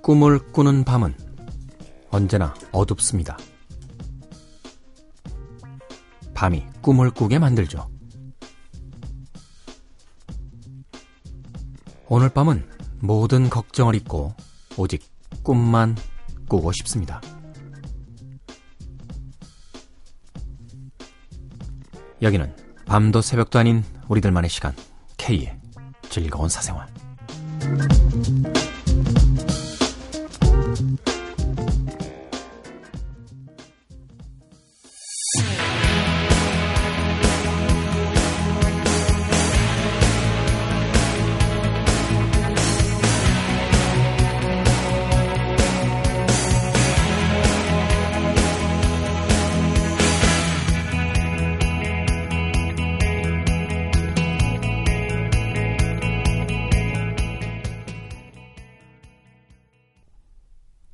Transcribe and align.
꿈을 0.00 0.38
꾸는 0.52 0.84
밤은 0.84 1.14
언제나 2.10 2.54
어둡습니다. 2.70 3.36
밤이 6.34 6.64
꿈을 6.82 7.10
꾸게 7.10 7.40
만들죠. 7.40 7.90
오늘 12.06 12.28
밤은 12.28 12.64
모든 13.00 13.50
걱정을 13.50 13.96
잊고 13.96 14.34
오직 14.76 15.02
꿈만 15.42 15.96
꾸고 16.52 16.70
싶습니다. 16.72 17.18
여기는 22.20 22.54
밤도 22.84 23.22
새벽도 23.22 23.58
아닌 23.58 23.82
우리들만의 24.08 24.50
시간 24.50 24.74
K의 25.16 25.58
즐거운 26.10 26.50
사생활 26.50 26.86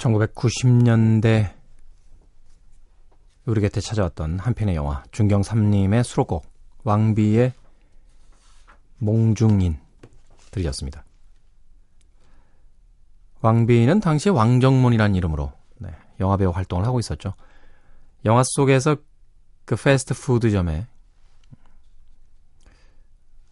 (1990년대) 0.08 1.54
우리 3.46 3.60
곁에 3.60 3.80
찾아왔던 3.80 4.38
한 4.38 4.54
편의 4.54 4.74
영화 4.74 5.02
중경삼님의 5.10 6.04
수록곡 6.04 6.46
왕비의 6.84 7.52
몽중인 8.98 9.78
들으셨습니다. 10.50 11.04
왕비는 13.40 14.00
당시 14.00 14.28
왕정문이라는 14.28 15.14
이름으로 15.14 15.52
네, 15.76 15.90
영화배우 16.20 16.50
활동을 16.50 16.84
하고 16.84 16.98
있었죠. 16.98 17.34
영화 18.24 18.42
속에서 18.44 18.96
그 19.64 19.76
패스트푸드점에 19.76 20.86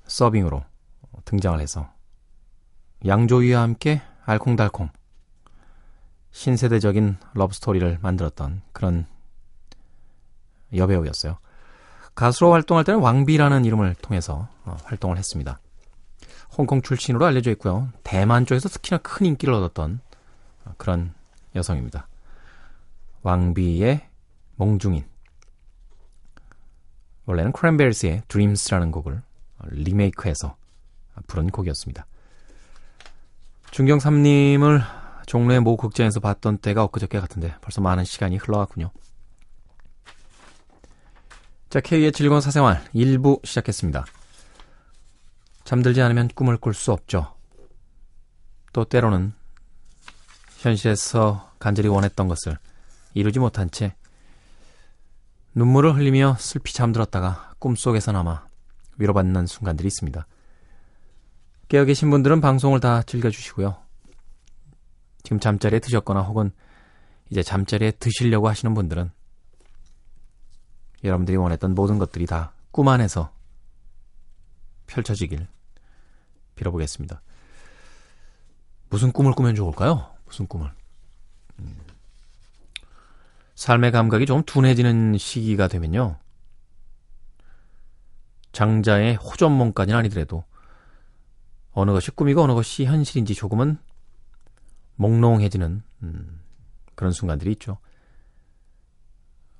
서빙으로 0.07 0.65
등장을 1.25 1.59
해서 1.61 1.89
양조위와 3.05 3.62
함께 3.62 4.03
알콩달콩 4.25 4.91
신세대적인 6.37 7.17
러브스토리를 7.33 7.98
만들었던 8.03 8.61
그런 8.73 9.06
여배우였어요. 10.75 11.39
가수로 12.15 12.53
활동할 12.53 12.84
때는 12.84 13.01
왕비라는 13.01 13.65
이름을 13.65 13.95
통해서 13.95 14.47
어, 14.65 14.77
활동을 14.84 15.17
했습니다. 15.17 15.59
홍콩 16.59 16.83
출신으로 16.83 17.25
알려져 17.25 17.51
있고요. 17.53 17.89
대만 18.03 18.45
쪽에서 18.45 18.69
특히나 18.69 18.98
큰 18.98 19.25
인기를 19.25 19.55
얻었던 19.55 20.01
어, 20.67 20.75
그런 20.77 21.15
여성입니다. 21.55 22.06
왕비의 23.23 24.06
몽중인. 24.56 25.06
원래는 27.25 27.53
크랜베리스의 27.53 28.25
Dreams라는 28.28 28.91
곡을 28.93 29.23
리메이크해서 29.71 30.55
부른 31.28 31.49
곡이었습니다. 31.49 32.05
중경삼님을 33.71 34.82
종로의 35.26 35.60
모 35.60 35.76
극장에서 35.76 36.20
봤던 36.20 36.59
때가 36.59 36.84
엊그저께 36.84 37.20
같은데 37.20 37.54
벌써 37.60 37.81
많은 37.81 38.04
시간이 38.04 38.37
흘러갔군요. 38.37 38.91
자, 41.69 41.81
K의 41.81 42.12
즐거운 42.12 42.41
사생활 42.41 42.82
1부 42.94 43.44
시작했습니다. 43.44 44.06
잠들지 45.64 46.00
않으면 46.00 46.28
꿈을 46.28 46.56
꿀 46.56 46.75
수 46.75 46.92
없죠. 46.92 47.34
또 48.72 48.84
때로는 48.84 49.32
현실에서 50.59 51.50
간절히 51.58 51.88
원했던 51.88 52.28
것을 52.28 52.58
이루지 53.14 53.41
못한 53.41 53.70
채 53.70 53.94
눈물을 55.54 55.97
흘리며 55.97 56.37
슬피 56.38 56.72
잠들었다가 56.72 57.54
꿈속에서나마 57.58 58.47
위로받는 58.98 59.47
순간들이 59.47 59.87
있습니다. 59.88 60.26
깨어 61.69 61.84
계신 61.84 62.10
분들은 62.10 62.41
방송을 62.41 62.78
다 62.78 63.03
즐겨주시고요. 63.03 63.86
지금 65.26 65.41
잠자리에 65.41 65.81
드셨거나 65.81 66.22
혹은 66.22 66.53
이제 67.31 67.42
잠자리에 67.42 67.91
드시려고 67.91 68.48
하시는 68.48 68.72
분들은 68.75 69.10
여러분들이 71.03 71.37
원했던 71.37 71.75
모든 71.75 71.98
것들이 71.98 72.26
다 72.26 72.53
꿈 72.70 72.91
안에서 72.91 73.32
펼쳐지길 74.87 75.48
빌어보겠습니다. 76.56 77.22
무슨 78.91 79.12
꿈을 79.12 79.32
꾸면 79.32 79.54
좋을까요? 79.54 80.14
무슨 80.26 80.47
꿈을? 80.47 80.70
음. 81.58 81.75
삶의 83.54 83.93
감각이 83.93 84.26
좀 84.26 84.43
둔해지는 84.44 85.16
시기가 85.16 85.69
되면요. 85.69 86.19
장자의 88.53 89.16
호전몽까지는 89.16 89.98
아니더라도 89.98 90.44
어느 91.72 91.93
것이 91.93 92.10
꿈이고 92.10 92.43
어느 92.43 92.53
것이 92.53 92.84
현실인지 92.84 93.34
조금은 93.34 93.78
몽롱해지는 94.97 95.83
음, 96.03 96.41
그런 96.95 97.12
순간들이 97.12 97.53
있죠. 97.53 97.79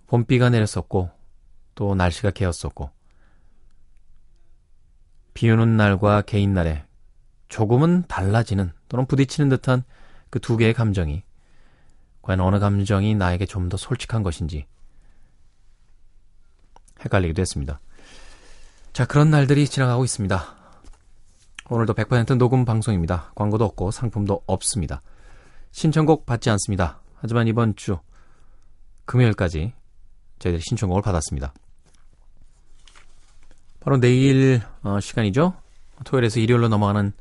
봄비가 0.07 0.51
내렸었고 0.51 1.11
또 1.75 1.95
날씨가 1.95 2.31
개었었고 2.31 2.91
비 5.35 5.51
오는 5.51 5.77
날과 5.77 6.23
개인 6.23 6.55
날에 6.55 6.85
조금은 7.49 8.05
달라지는 8.09 8.73
또는 8.89 9.07
부딪히는 9.07 9.49
듯한 9.51 9.83
그 10.31 10.39
두 10.41 10.57
개의 10.57 10.75
감정이 10.75 11.23
과연 12.23 12.41
어느 12.41 12.59
감정이 12.59 13.15
나에게 13.15 13.47
좀 13.47 13.69
더 13.69 13.77
솔직한 13.77 14.23
것인지 14.23 14.67
헷갈리기도 17.05 17.41
했습니다. 17.41 17.81
자, 18.93 19.07
그런 19.07 19.31
날들이 19.31 19.67
지나가고 19.67 20.05
있습니다. 20.05 20.57
오늘도 21.69 21.95
100% 21.95 22.39
녹음 22.39 22.65
방송입니다. 22.65 23.33
광고도 23.35 23.65
없고 23.65 23.91
상품도 23.91 24.43
없습니다. 24.47 25.03
신청곡 25.77 26.25
받지 26.25 26.49
않습니다. 26.49 27.03
하지만 27.17 27.47
이번 27.49 27.77
주 27.77 27.99
금요일까지 29.05 29.75
저희들이 30.39 30.63
신청곡을 30.67 31.03
받았습니다. 31.03 31.53
바로 33.81 33.99
내일 33.99 34.63
어, 34.83 34.99
시간이죠. 35.01 35.53
토요일에서 36.05 36.41
일요일로 36.41 36.69
넘어가는 36.69 37.13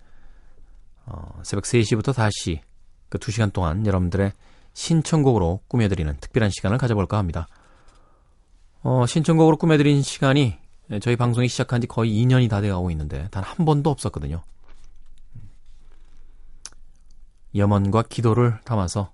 어, 1.06 1.42
새벽 1.44 1.66
3시부터 1.66 2.16
다시 2.16 2.62
그 3.10 3.18
2시간 3.18 3.52
동안 3.52 3.86
여러분들의 3.86 4.32
신청곡으로 4.72 5.60
꾸며드리는 5.68 6.16
특별한 6.22 6.50
시간을 6.50 6.78
가져볼까 6.78 7.18
합니다. 7.18 7.48
어, 8.84 9.06
신청곡으로 9.06 9.58
꾸며드린 9.58 10.02
시간이 10.02 10.58
저희 11.02 11.18
방송이 11.18 11.50
시작한 11.50 11.82
지 11.82 11.88
거의 11.88 12.12
2년이 12.24 12.50
다 12.50 12.62
돼가고 12.62 12.90
있는데 12.92 13.28
단 13.32 13.44
한 13.44 13.66
번도 13.66 13.90
없었거든요. 13.90 14.44
염원과 17.56 18.04
기도를 18.04 18.60
담아서 18.64 19.12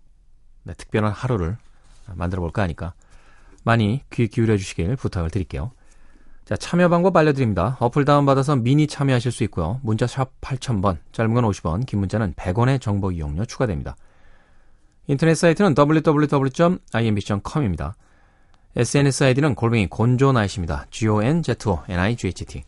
네, 0.64 0.74
특별한 0.74 1.12
하루를 1.12 1.58
만들어 2.14 2.42
볼까 2.42 2.62
하니까 2.64 2.94
많이 3.64 4.04
귀 4.12 4.28
기울여 4.28 4.58
주시길 4.58 4.96
부탁을 4.96 5.30
드릴게요. 5.30 5.72
자, 6.46 6.56
참여 6.56 6.90
방법 6.90 7.16
알려드립니다. 7.16 7.78
어플 7.80 8.04
다운받아서 8.04 8.56
미니 8.58 8.88
참여하실 8.88 9.32
수 9.32 9.44
있고요. 9.46 9.80
문자 9.84 10.08
샵 10.08 10.32
8000번, 10.42 10.98
짧은 11.12 11.34
건 11.34 11.46
50원, 11.46 11.86
긴 11.86 12.00
문자는 12.00 12.34
100원의 12.34 12.82
정보 12.82 13.12
이용료 13.12 13.46
추가됩니다. 13.46 13.96
인터넷 15.08 15.36
사이트는 15.36 15.76
www.imbc.com입니다. 15.78 17.96
SNS 18.76 19.24
아이디는 19.26 19.56
골뱅이 19.56 19.88
곤조나이십니다. 19.88 20.86
G-O-N-Z-O-N-I-G-H-T. 20.90 22.64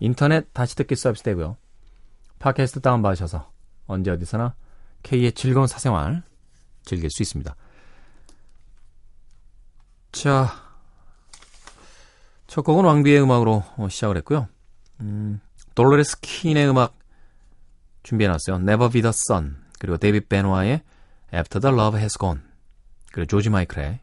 인터넷 0.00 0.52
다시 0.52 0.76
듣기 0.76 0.94
서비스 0.94 1.24
되고요. 1.24 1.56
팟캐스트 2.38 2.80
다운받으셔서 2.80 3.50
언제 3.86 4.10
어디서나 4.10 4.54
K의 5.02 5.32
즐거운 5.32 5.66
사생활 5.66 6.22
즐길 6.84 7.10
수 7.10 7.22
있습니다. 7.22 7.54
자, 10.12 10.48
첫 12.46 12.62
곡은 12.62 12.84
왕비의 12.84 13.22
음악으로 13.22 13.62
시작을 13.90 14.16
했고요. 14.18 14.48
음, 15.00 15.40
돌로레스 15.74 16.20
킨의 16.20 16.68
음악 16.68 16.98
준비해놨어요. 18.02 18.56
Never 18.56 18.90
Be 18.90 19.02
The 19.02 19.10
Sun 19.10 19.56
그리고 19.78 19.96
데이빗 19.98 20.28
베노아의 20.28 20.82
After 21.34 21.60
The 21.60 21.74
Love 21.74 21.98
Has 22.00 22.18
Gone 22.18 22.40
그리고 23.12 23.26
조지 23.26 23.50
마이클의 23.50 24.00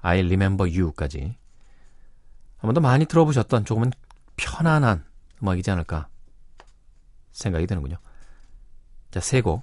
I 0.00 0.18
Remember 0.20 0.70
You까지 0.70 1.36
한 2.58 2.68
번 2.68 2.74
더 2.74 2.80
많이 2.80 3.04
들어보셨던 3.04 3.64
조금은 3.64 3.92
편안한 4.36 5.04
음악이지 5.42 5.70
않을까 5.70 6.08
생각이 7.32 7.66
드는군요. 7.66 7.96
자, 9.10 9.20
세 9.20 9.40
곡 9.42 9.62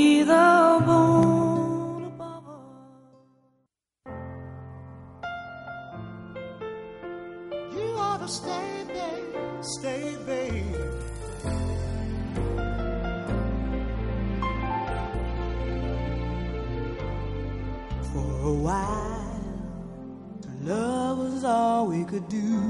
stay, 8.27 8.83
babe, 8.87 9.35
stay, 9.61 10.15
babe. 10.25 10.75
For 18.13 18.31
a 18.45 18.53
while, 18.53 19.41
love 20.63 21.17
was 21.17 21.43
all 21.43 21.87
we 21.87 22.03
could 22.03 22.27
do. 22.29 22.61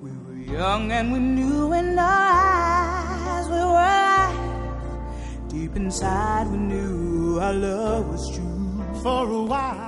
We 0.00 0.10
were 0.24 0.58
young 0.58 0.90
and 0.92 1.12
we 1.12 1.18
knew, 1.18 1.72
and 1.72 1.98
our 1.98 2.06
eyes 2.06 3.46
we 3.48 3.52
were 3.52 3.60
alive. 3.60 5.48
Deep 5.48 5.76
inside, 5.76 6.50
we 6.50 6.56
knew 6.56 7.38
our 7.38 7.52
love 7.52 8.08
was 8.08 8.34
true. 8.34 9.02
For 9.02 9.28
a 9.28 9.42
while. 9.42 9.81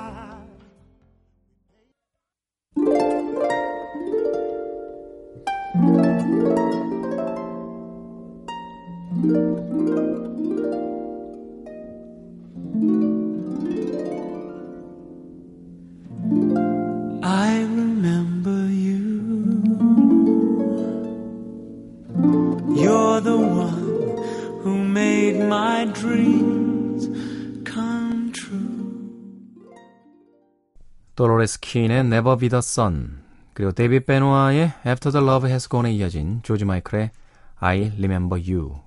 도로레스 31.15 31.61
퀸의 31.61 32.01
Never 32.01 32.37
Be 32.39 32.49
the 32.49 32.59
Sun 32.59 33.23
그리고 33.53 33.73
데이빗 33.73 34.07
베노아의 34.07 34.73
After 34.87 35.13
the 35.13 35.25
Love 35.25 35.49
Has 35.49 35.69
Gone에 35.69 35.93
이어진 35.93 36.43
조지 36.43 36.65
마이클의 36.65 37.11
I 37.57 37.93
Remember 37.93 38.43
You 38.43 38.81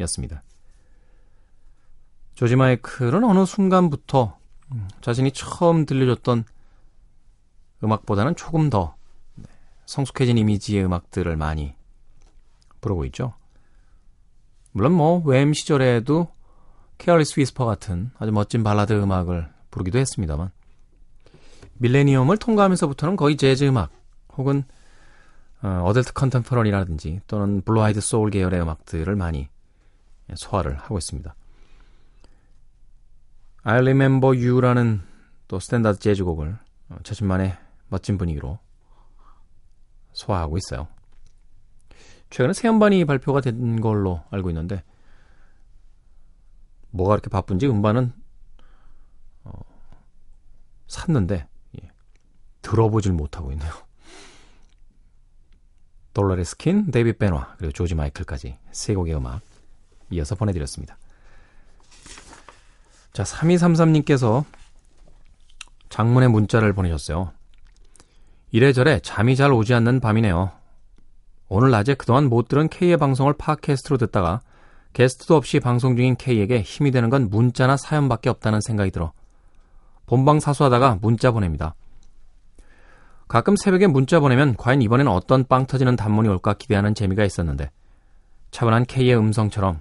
였습니다. 0.00 0.42
조지 2.34 2.56
마이클은 2.56 3.24
어느 3.24 3.46
순간부터 3.46 4.38
음, 4.72 4.88
자신이 5.00 5.32
처음 5.32 5.86
들려줬던 5.86 6.44
음악보다는 7.82 8.36
조금 8.36 8.70
더 8.70 8.96
성숙해진 9.86 10.36
이미지의 10.38 10.84
음악들을 10.84 11.36
많이 11.36 11.74
부르고 12.80 13.04
있죠. 13.06 13.34
물론 14.72 14.92
뭐 14.92 15.22
웸 15.22 15.54
시절에도 15.54 16.28
Careless 16.98 17.38
Whisper 17.38 17.64
같은 17.64 18.10
아주 18.18 18.32
멋진 18.32 18.62
발라드 18.62 18.92
음악을 18.92 19.50
부르기도 19.70 19.98
했습니다만 19.98 20.50
밀레니엄을 21.78 22.36
통과하면서부터는 22.38 23.16
거의 23.16 23.36
재즈 23.36 23.64
음악 23.64 23.90
혹은 24.36 24.64
어, 25.62 25.82
adult 25.86 26.12
contemporary라든지 26.12 27.20
또는 27.26 27.62
blue-eyed 27.62 28.00
soul 28.00 28.30
계열의 28.30 28.60
음악들을 28.60 29.14
많이 29.16 29.48
소화를 30.34 30.76
하고 30.76 30.98
있습니다. 30.98 31.34
I 33.62 33.76
Remember 33.76 34.38
You라는 34.38 35.00
또 35.48 35.58
스탠다드 35.58 35.98
재즈곡을 35.98 36.58
어, 36.90 36.96
자신만의 37.02 37.56
멋진 37.88 38.18
분위기로 38.18 38.58
소화하고 40.12 40.58
있어요. 40.58 40.86
최근에 42.30 42.52
새 42.52 42.68
음반이 42.68 43.04
발표가 43.04 43.40
된 43.40 43.80
걸로 43.80 44.22
알고 44.30 44.50
있는데 44.50 44.82
뭐가 46.90 47.14
그렇게 47.14 47.30
바쁜지 47.30 47.66
음반은 47.68 48.12
어, 49.44 49.52
샀는데 50.88 51.36
예, 51.36 51.46
들어보질 52.64 53.12
못하고 53.12 53.52
있네요. 53.52 53.72
돌로레스 56.14 56.56
킨, 56.56 56.90
데이빗 56.90 57.18
베노아, 57.18 57.54
그리고 57.58 57.72
조지 57.72 57.94
마이클까지 57.94 58.56
세 58.72 58.94
곡의 58.94 59.14
음악 59.14 59.40
이어서 60.10 60.34
보내드렸습니다. 60.34 60.96
자, 63.12 63.22
3233님께서 63.22 64.44
장문의 65.88 66.28
문자를 66.30 66.72
보내셨어요. 66.72 67.32
이래저래 68.50 69.00
잠이 69.00 69.36
잘 69.36 69.52
오지 69.52 69.74
않는 69.74 70.00
밤이네요. 70.00 70.50
오늘 71.48 71.70
낮에 71.70 71.94
그동안 71.94 72.28
못 72.28 72.48
들은 72.48 72.68
K의 72.68 72.96
방송을 72.96 73.34
팟캐스트로 73.34 73.98
듣다가 73.98 74.40
게스트도 74.92 75.36
없이 75.36 75.60
방송 75.60 75.96
중인 75.96 76.16
K에게 76.16 76.62
힘이 76.62 76.90
되는 76.92 77.10
건 77.10 77.28
문자나 77.28 77.76
사연밖에 77.76 78.30
없다는 78.30 78.60
생각이 78.60 78.90
들어 78.92 79.12
본방 80.06 80.40
사수하다가 80.40 80.98
문자 81.00 81.32
보냅니다. 81.32 81.74
가끔 83.28 83.56
새벽에 83.56 83.86
문자 83.86 84.20
보내면 84.20 84.56
과연 84.56 84.82
이번엔 84.82 85.08
어떤 85.08 85.44
빵 85.46 85.66
터지는 85.66 85.96
단문이 85.96 86.28
올까 86.28 86.54
기대하는 86.54 86.94
재미가 86.94 87.24
있었는데 87.24 87.70
차분한 88.50 88.84
K의 88.84 89.16
음성처럼 89.16 89.80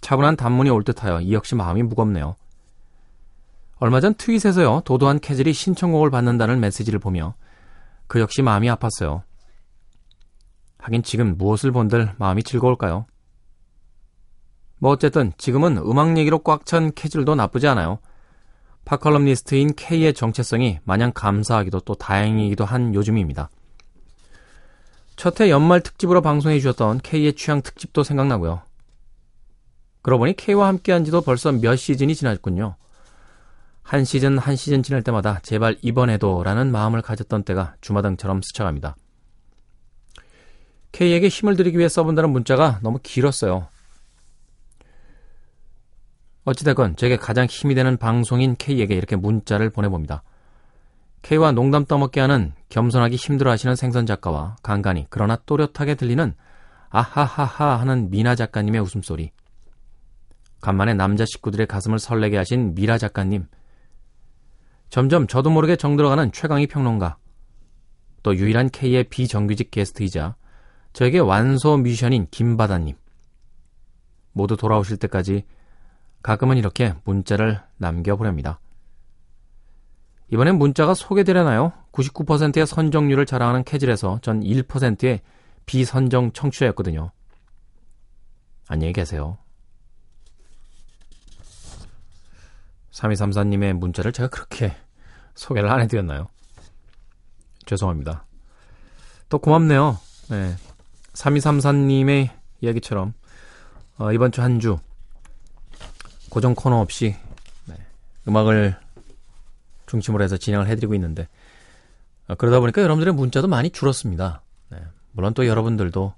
차분한 0.00 0.36
단문이 0.36 0.70
올 0.70 0.82
듯하여 0.82 1.20
이 1.20 1.32
역시 1.32 1.54
마음이 1.54 1.82
무겁네요. 1.82 2.36
얼마 3.78 4.00
전 4.00 4.14
트윗에서요 4.14 4.82
도도한 4.84 5.20
K즐이 5.20 5.52
신청곡을 5.52 6.10
받는다는 6.10 6.60
메시지를 6.60 6.98
보며 6.98 7.34
그 8.06 8.20
역시 8.20 8.42
마음이 8.42 8.68
아팠어요. 8.68 9.22
하긴 10.78 11.02
지금 11.02 11.36
무엇을 11.36 11.70
본들 11.72 12.14
마음이 12.18 12.42
즐거울까요? 12.42 13.06
뭐 14.78 14.90
어쨌든 14.92 15.32
지금은 15.38 15.78
음악 15.78 16.16
얘기로 16.18 16.40
꽉 16.40 16.66
찬 16.66 16.92
K즐도 16.94 17.34
나쁘지 17.34 17.68
않아요. 17.68 17.98
팝컬럼니스트인 18.84 19.74
K의 19.76 20.14
정체성이 20.14 20.80
마냥 20.84 21.12
감사하기도 21.12 21.80
또 21.80 21.94
다행이기도 21.94 22.64
한 22.64 22.94
요즘입니다. 22.94 23.50
첫해 25.16 25.50
연말 25.50 25.80
특집으로 25.80 26.22
방송해 26.22 26.58
주셨던 26.58 27.00
K의 27.00 27.34
취향 27.34 27.62
특집도 27.62 28.02
생각나고요. 28.02 28.62
그러고 30.02 30.20
보니 30.20 30.36
K와 30.36 30.68
함께한 30.68 31.04
지도 31.04 31.22
벌써 31.22 31.50
몇 31.52 31.76
시즌이 31.76 32.14
지났군요. 32.14 32.76
한 33.82 34.04
시즌 34.04 34.38
한 34.38 34.56
시즌 34.56 34.82
지날 34.82 35.02
때마다 35.02 35.40
제발 35.42 35.76
이번에도 35.82 36.42
라는 36.42 36.72
마음을 36.72 37.00
가졌던 37.00 37.44
때가 37.44 37.76
주마등처럼 37.80 38.42
스쳐갑니다. 38.42 38.96
K에게 40.92 41.28
힘을 41.28 41.56
드리기 41.56 41.78
위해 41.78 41.88
써본다는 41.88 42.30
문자가 42.30 42.80
너무 42.82 42.98
길었어요. 43.02 43.68
어찌됐건 46.44 46.96
제게 46.96 47.16
가장 47.16 47.46
힘이 47.46 47.74
되는 47.74 47.96
방송인 47.96 48.54
K에게 48.56 48.94
이렇게 48.94 49.16
문자를 49.16 49.70
보내봅니다. 49.70 50.22
K와 51.22 51.52
농담 51.52 51.86
떠먹게 51.86 52.20
하는 52.20 52.52
겸손하기 52.68 53.16
힘들어하시는 53.16 53.76
생선 53.76 54.04
작가와 54.04 54.56
간간히 54.62 55.06
그러나 55.08 55.36
또렷하게 55.46 55.94
들리는 55.94 56.34
아하하하 56.90 57.76
하는 57.80 58.10
미나 58.10 58.34
작가님의 58.34 58.80
웃음소리. 58.82 59.32
간만에 60.60 60.94
남자 60.94 61.24
식구들의 61.24 61.66
가슴을 61.66 61.98
설레게 61.98 62.36
하신 62.36 62.74
미라 62.74 62.98
작가님. 62.98 63.46
점점 64.90 65.26
저도 65.26 65.50
모르게 65.50 65.76
정들어가는 65.76 66.30
최강희 66.32 66.66
평론가. 66.66 67.16
또 68.22 68.36
유일한 68.36 68.68
K의 68.68 69.04
비정규직 69.04 69.70
게스트이자 69.70 70.36
저에게 70.92 71.18
완소 71.18 71.78
뮤지션인 71.78 72.28
김바다님. 72.30 72.96
모두 74.32 74.56
돌아오실 74.56 74.98
때까지 74.98 75.44
가끔은 76.24 76.56
이렇게 76.56 76.94
문자를 77.04 77.60
남겨보렵니다. 77.76 78.58
이번엔 80.32 80.56
문자가 80.56 80.94
소개되려나요? 80.94 81.74
99%의 81.92 82.66
선정률을 82.66 83.26
자랑하는 83.26 83.62
캐즐에서 83.62 84.20
전 84.22 84.40
1%의 84.40 85.20
비선정 85.66 86.32
청취자였거든요. 86.32 87.10
안녕히 88.66 88.94
계세요. 88.94 89.36
3234님의 92.90 93.74
문자를 93.74 94.12
제가 94.12 94.30
그렇게 94.30 94.74
소개를 95.34 95.68
안 95.68 95.82
해드렸나요? 95.82 96.28
죄송합니다. 97.66 98.24
또 99.28 99.38
고맙네요. 99.38 99.98
네. 100.30 100.56
3234님의 101.12 102.30
이야기처럼 102.62 103.12
어, 103.98 104.10
이번 104.12 104.32
주 104.32 104.40
한주 104.40 104.78
고정 106.34 106.56
코너 106.56 106.80
없이 106.80 107.14
네, 107.66 107.76
음악을 108.26 108.74
중심으로 109.86 110.24
해서 110.24 110.36
진행을 110.36 110.66
해드리고 110.66 110.92
있는데 110.96 111.28
어, 112.26 112.34
그러다 112.34 112.58
보니까 112.58 112.82
여러분들의 112.82 113.14
문자도 113.14 113.46
많이 113.46 113.70
줄었습니다. 113.70 114.42
네, 114.70 114.78
물론 115.12 115.32
또 115.34 115.46
여러분들도 115.46 116.12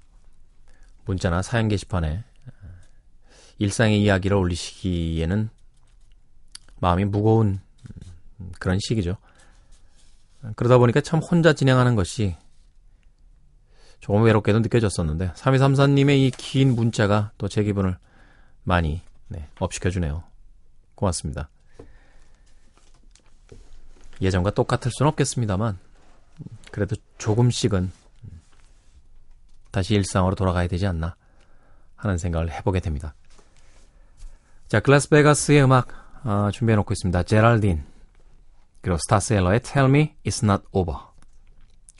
문자나 1.05 1.43
사연 1.43 1.67
게시판에 1.67 2.23
어, 2.47 2.67
일상의 3.59 4.01
이야기를 4.01 4.35
올리시기에는 4.35 5.51
마음이 6.79 7.05
무거운 7.05 7.59
음, 8.39 8.51
그런 8.57 8.79
시기죠. 8.79 9.17
그러다 10.55 10.79
보니까 10.79 10.99
참 10.99 11.19
혼자 11.19 11.53
진행하는 11.53 11.93
것이 11.93 12.35
조금 13.99 14.23
외롭게도 14.23 14.61
느껴졌었는데 14.61 15.33
3234님의 15.33 16.17
이 16.17 16.31
긴 16.35 16.73
문자가 16.75 17.29
또 17.37 17.47
제 17.47 17.61
기분을 17.61 17.99
많이 18.63 19.03
네, 19.29 19.47
up 19.59 19.73
시켜주네요. 19.73 20.23
고맙습니다. 20.95 21.49
예전과 24.21 24.51
똑같을 24.51 24.91
수는 24.91 25.09
없겠습니다만 25.09 25.77
그래도 26.71 26.95
조금씩은 27.17 27.91
다시 29.71 29.95
일상으로 29.95 30.35
돌아가야 30.35 30.67
되지 30.67 30.87
않나 30.87 31.15
하는 31.95 32.17
생각을 32.17 32.51
해보게 32.51 32.79
됩니다. 32.79 33.13
자, 34.67 34.79
글라스베가스의 34.79 35.63
음악 35.63 35.87
어, 36.25 36.49
준비해놓고 36.51 36.93
있습니다. 36.93 37.23
제랄딘 37.23 37.85
그리고 38.81 38.97
스타셀러의 38.97 39.61
Tell 39.61 39.89
Me 39.89 40.15
It's 40.25 40.43
Not 40.43 40.65
Over 40.71 40.99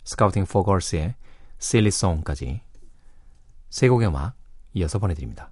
스카우팅 0.04 0.46
포 0.46 0.64
걸스의 0.64 1.16
Silly 1.62 1.88
Song까지 1.88 2.62
세 3.70 3.88
곡의 3.90 4.08
음악 4.08 4.36
이어서 4.74 5.00
보내드립니다. 5.00 5.52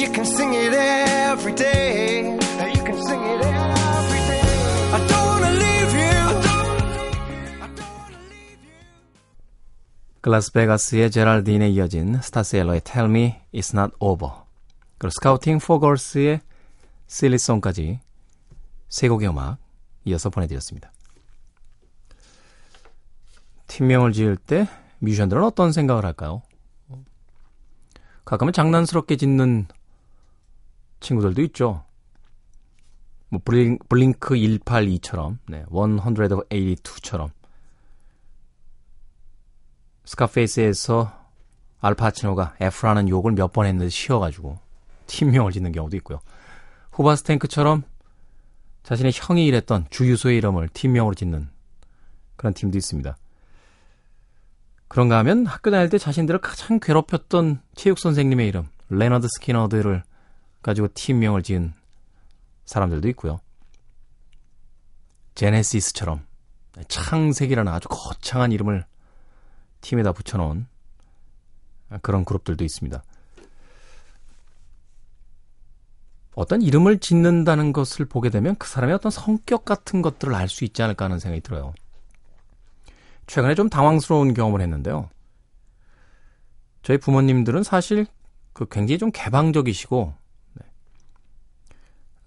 You. 0.00 0.12
Can 0.12 0.24
sing 0.24 0.54
it 0.54 0.72
every 0.72 1.54
day. 1.54 2.22
You 2.22 2.82
can 2.84 2.96
sing 3.06 3.22
it 3.22 3.44
every 3.44 4.20
day. 4.28 4.40
I 4.92 5.06
don't 5.06 5.26
wanna 5.28 5.52
leave 5.52 5.92
you. 5.92 6.20
I 7.60 7.68
don't 7.76 7.96
wanna 7.96 8.20
leave 8.30 8.62
you. 8.64 8.80
글라스베가스의 10.22 11.10
제랄딘에 11.10 11.68
이어진 11.70 12.20
스타셀러의 12.20 12.80
Tell 12.82 13.10
Me 13.10 13.36
It's 13.54 13.76
Not 13.76 13.94
Over 13.98 14.34
그리고 14.98 15.10
스카우팅 15.10 15.58
포 15.58 15.78
걸스의 15.78 16.40
Silly 17.08 17.34
Song까지 17.34 18.00
세 18.88 19.08
곡의 19.08 19.28
음악 19.28 19.58
이어서 20.04 20.30
보내드렸습니다. 20.30 20.92
팀명을 23.66 24.12
지을 24.12 24.36
때 24.36 24.66
뮤지션들은 24.98 25.44
어떤 25.44 25.72
생각을 25.72 26.04
할까요? 26.04 26.42
가끔은 28.24 28.52
장난스럽게 28.52 29.16
짓는 29.16 29.66
친구들도 31.00 31.42
있죠. 31.42 31.84
뭐 33.28 33.40
블링, 33.44 33.78
Blink 33.88 34.34
182처럼, 34.34 35.38
네, 35.48 35.64
182처럼 35.70 37.30
Scarface에서 40.04 41.12
알파치노가 41.80 42.56
F라는 42.60 43.08
욕을 43.08 43.32
몇 43.32 43.52
번 43.52 43.66
했는데 43.66 43.88
세어가지고 43.88 44.58
팀명을 45.06 45.52
짓는 45.52 45.72
경우도 45.72 45.96
있고요. 45.98 46.20
Hoobastank처럼 46.92 47.82
자신의 48.82 49.12
형이 49.14 49.46
일했던 49.46 49.86
주유소의 49.90 50.36
이름을 50.38 50.68
팀명으로 50.70 51.14
짓는 51.14 51.48
그런 52.36 52.54
팀도 52.54 52.76
있습니다. 52.78 53.16
그런가 54.88 55.18
하면 55.18 55.46
학교 55.46 55.70
다닐 55.70 55.88
때 55.88 55.98
자신들을 55.98 56.40
가장 56.40 56.80
괴롭혔던 56.80 57.60
체육 57.76 57.98
선생님의 57.98 58.48
이름, 58.48 58.68
레너드 58.88 59.28
스키너드를 59.36 60.02
가지고 60.62 60.88
팀명을 60.94 61.42
지은 61.42 61.72
사람들도 62.66 63.08
있고요. 63.10 63.40
Genesis처럼 65.34 66.24
창세기라는 66.88 67.72
아주 67.72 67.88
거창한 67.88 68.52
이름을 68.52 68.84
팀에다 69.80 70.12
붙여놓은 70.12 70.66
그런 72.02 72.24
그룹들도 72.24 72.64
있습니다. 72.64 73.02
어떤 76.34 76.62
이름을 76.62 77.00
짓는다는 77.00 77.72
것을 77.72 78.04
보게 78.04 78.30
되면 78.30 78.54
그 78.56 78.68
사람의 78.68 78.94
어떤 78.94 79.10
성격 79.10 79.64
같은 79.64 80.00
것들을 80.00 80.34
알 80.34 80.48
수 80.48 80.64
있지 80.64 80.82
않을까 80.82 81.06
하는 81.06 81.18
생각이 81.18 81.40
들어요. 81.40 81.74
최근에 83.26 83.54
좀 83.54 83.68
당황스러운 83.68 84.34
경험을 84.34 84.60
했는데요. 84.60 85.10
저희 86.82 86.98
부모님들은 86.98 87.62
사실 87.62 88.06
그 88.52 88.66
굉장히 88.68 88.98
좀 88.98 89.10
개방적이시고 89.12 90.14
네. 90.14 90.19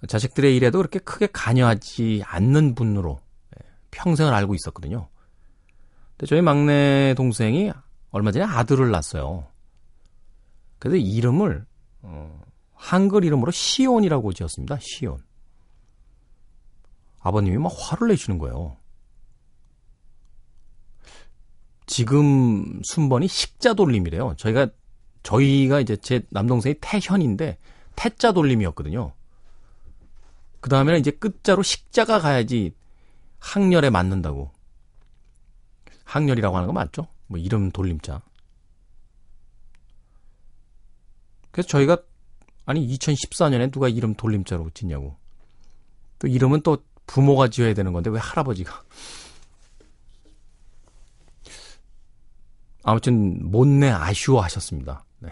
자식들의 0.08 0.56
일에도 0.56 0.80
그렇게 0.80 1.00
크게 1.00 1.28
관여하지 1.28 2.24
않는 2.26 2.76
분으로 2.76 3.20
네, 3.52 3.66
평생을 3.92 4.34
알고 4.34 4.56
있었거든요. 4.56 5.08
근데 6.12 6.28
저희 6.28 6.42
막내 6.42 7.14
동생이 7.16 7.72
얼마 8.12 8.32
전에 8.32 8.46
아들을 8.46 8.92
낳았어요. 8.92 9.48
그래서 10.80 10.98
이름을 10.98 11.66
어, 12.02 12.42
한글 12.74 13.24
이름으로 13.24 13.52
시온이라고 13.52 14.34
지었습니다. 14.34 14.78
시온. 14.82 15.18
아버님이 17.22 17.58
막 17.58 17.72
화를 17.76 18.10
내시는 18.10 18.38
거예요. 18.38 18.78
지금 21.86 22.82
순번이 22.84 23.28
식자 23.28 23.74
돌림이래요. 23.74 24.36
저희가 24.38 24.68
저희가 25.24 25.80
이제 25.80 25.96
제 25.96 26.22
남동생이 26.32 26.76
태현인데 26.82 27.58
태자 27.96 28.34
돌림이었거든요. 28.34 29.14
그 30.64 30.70
다음에는 30.70 30.98
이제 30.98 31.12
끝자로 31.12 31.62
식자가 31.62 32.20
가야지 32.20 32.74
학렬에 33.40 33.90
맞는다고. 33.90 34.50
학렬이라고 36.06 36.56
하는 36.56 36.68
거 36.68 36.74
맞죠? 36.74 37.10
뭐 37.28 37.38
이름 37.38 37.70
돌림자. 37.70 38.22
그래서 41.52 41.68
저희가 41.68 41.98
아니 42.66 42.88
2014년에 42.88 43.74
누가 43.74 43.90
이름 43.90 44.14
돌림자로 44.14 44.70
짓냐고. 44.74 45.18
또 46.20 46.30
이름은 46.30 46.62
또 46.62 46.78
부모가 47.08 47.50
지어야 47.50 47.74
되는 47.74 47.92
건데 47.92 48.10
왜 48.10 48.18
할아버지가 48.18 48.84
아무튼 52.84 53.52
못내 53.52 53.90
아쉬워하셨습니다. 53.90 55.04
네. 55.20 55.30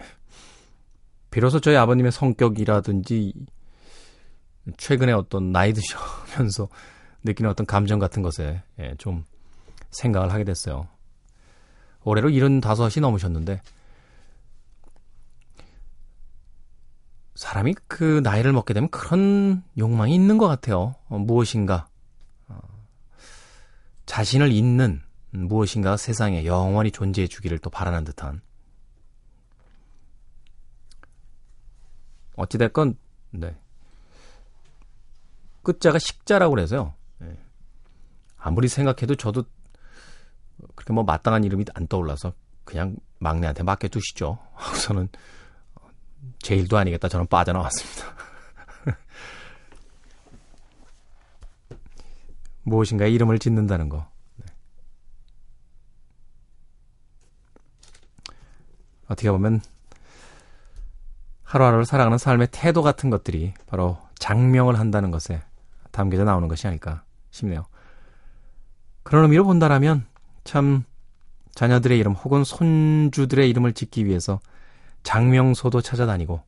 비로소 1.30 1.58
저희 1.58 1.76
아버님의 1.76 2.12
성격이라든지 2.12 3.32
최근에 4.76 5.12
어떤 5.12 5.52
나이 5.52 5.72
드시면서 5.72 6.68
느끼는 7.24 7.50
어떤 7.50 7.66
감정 7.66 7.98
같은 7.98 8.22
것에 8.22 8.62
예, 8.78 8.94
좀 8.98 9.24
생각을 9.90 10.32
하게 10.32 10.44
됐어요. 10.44 10.88
올해로 12.04 12.30
75이 12.30 13.00
넘으셨는데 13.00 13.62
사람이 17.34 17.74
그 17.88 18.20
나이를 18.22 18.52
먹게 18.52 18.74
되면 18.74 18.90
그런 18.90 19.62
욕망이 19.78 20.14
있는 20.14 20.38
것 20.38 20.46
같아요. 20.48 20.94
어, 21.08 21.18
무엇인가 21.18 21.88
어, 22.48 22.58
자신을 24.06 24.52
잇는 24.52 25.02
무엇인가 25.30 25.96
세상에 25.96 26.44
영원히 26.44 26.90
존재해 26.90 27.26
주기를 27.26 27.58
또 27.58 27.70
바라는 27.70 28.04
듯한 28.04 28.42
어찌됐건 32.36 32.96
네. 33.30 33.56
끝자가 35.62 35.98
식자라고 35.98 36.54
그래서요. 36.54 36.94
네. 37.18 37.36
아무리 38.36 38.68
생각해도 38.68 39.14
저도 39.14 39.44
그렇게 40.74 40.92
뭐 40.92 41.04
마땅한 41.04 41.44
이름이 41.44 41.64
안 41.74 41.86
떠올라서 41.86 42.32
그냥 42.64 42.96
막내한테 43.18 43.62
맡겨두시죠. 43.62 44.38
하고서는 44.54 45.08
제 46.40 46.54
일도 46.56 46.76
아니겠다 46.76 47.08
저는 47.08 47.26
빠져나왔습니다. 47.26 48.06
무엇인가 52.64 53.06
이름을 53.06 53.38
짓는다는 53.38 53.88
거. 53.88 54.08
네. 54.36 54.46
어떻게 59.08 59.30
보면 59.30 59.60
하루하루를 61.42 61.84
살아가는 61.84 62.16
삶의 62.18 62.48
태도 62.50 62.82
같은 62.82 63.10
것들이 63.10 63.52
바로 63.66 63.98
장명을 64.18 64.78
한다는 64.78 65.10
것에 65.10 65.42
담겨져 65.92 66.24
나오는 66.24 66.48
것이 66.48 66.66
아닐까 66.66 67.04
싶네요. 67.30 67.66
그런 69.04 69.22
의미로 69.24 69.44
본다라면 69.44 70.06
참 70.44 70.84
자녀들의 71.54 71.98
이름 71.98 72.12
혹은 72.12 72.44
손주들의 72.44 73.48
이름을 73.48 73.74
짓기 73.74 74.06
위해서 74.06 74.40
장명소도 75.02 75.80
찾아다니고 75.80 76.42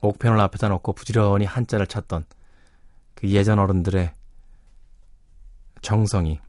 옥편을 0.00 0.40
앞에다 0.40 0.68
놓고 0.68 0.92
부지런히 0.94 1.44
한자를 1.44 1.86
찾던 1.86 2.24
그 3.14 3.28
예전 3.28 3.58
어른들의 3.58 4.12
정성이 5.82 6.40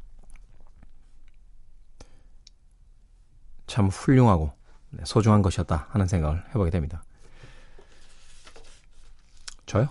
참 3.68 3.88
훌륭하고 3.88 4.54
네, 4.92 5.04
소중한 5.06 5.42
것이었다 5.42 5.88
하는 5.90 6.08
생각을 6.08 6.44
해보게 6.50 6.70
됩니다. 6.70 7.04
저요? 9.66 9.88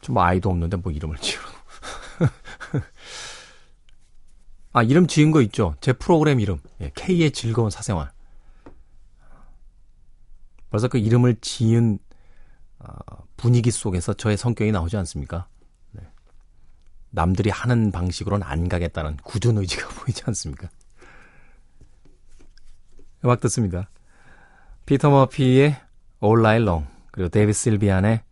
좀 0.00 0.18
아이도 0.18 0.50
없는데 0.50 0.76
뭐 0.78 0.92
이름을 0.92 1.16
지으라고. 1.18 1.56
아, 4.72 4.82
이름 4.82 5.06
지은 5.06 5.30
거 5.30 5.40
있죠? 5.42 5.74
제 5.80 5.92
프로그램 5.92 6.40
이름. 6.40 6.60
예, 6.80 6.90
K의 6.94 7.32
즐거운 7.32 7.70
사생활. 7.70 8.10
벌써 10.70 10.88
그 10.88 10.98
이름을 10.98 11.36
지은 11.40 11.98
어, 12.78 12.92
분위기 13.36 13.70
속에서 13.70 14.14
저의 14.14 14.36
성격이 14.36 14.70
나오지 14.72 14.96
않습니까? 14.98 15.48
네. 15.90 16.02
남들이 17.10 17.50
하는 17.50 17.90
방식으로는 17.90 18.46
안 18.46 18.68
가겠다는 18.68 19.16
굳은 19.18 19.58
의지가 19.58 19.88
보이지 20.00 20.22
않습니까? 20.26 20.68
음악 23.24 23.40
듣습니다. 23.40 23.90
피터 24.86 25.10
머피의 25.10 25.76
All 26.22 26.38
Night 26.38 26.62
Long 26.62 26.86
그리고 27.10 27.28
데이비 27.28 27.52
실비안의 27.52 28.22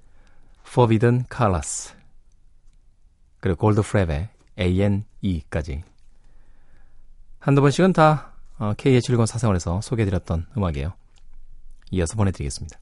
Forbidden 0.68 1.24
Colors 1.34 1.94
그리고 3.40 3.56
골드 3.58 3.82
프랩의 3.82 4.28
A&E까지 4.58 5.82
한두 7.38 7.60
번씩은 7.60 7.92
다 7.92 8.32
어, 8.58 8.74
K의 8.76 9.00
즐거운 9.00 9.26
사생활에서 9.26 9.80
소개해드렸던 9.80 10.46
음악이에요. 10.56 10.92
이어서 11.92 12.16
보내드리겠습니다. 12.16 12.78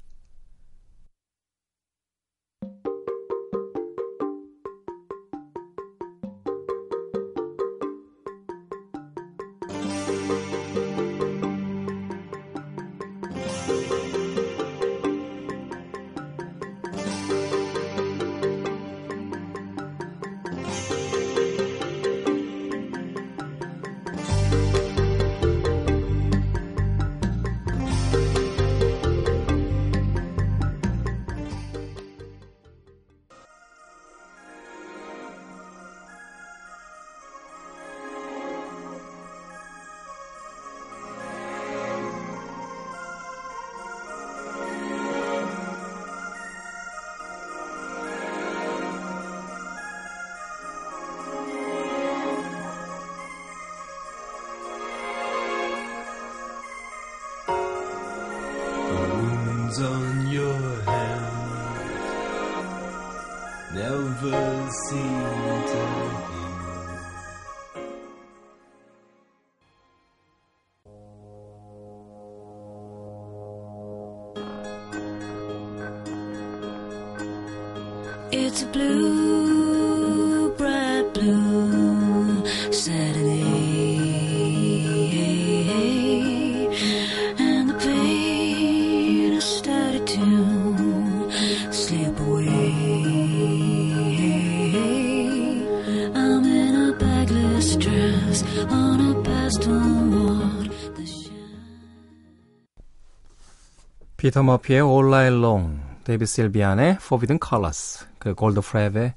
피터 104.36 104.42
머피의 104.42 104.82
All 104.82 105.06
Night 105.06 105.38
Long, 105.38 105.80
데이비 106.04 106.26
실비안의 106.26 106.98
Forbidden 107.00 107.38
Colors, 107.42 108.04
그 108.18 108.34
Goldfrapp의 108.34 109.14